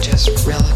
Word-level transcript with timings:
just 0.00 0.46
relative. 0.46 0.75